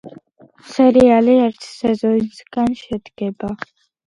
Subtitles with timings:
[0.69, 3.53] სერიალი ერთი სეზონისგან შედგება.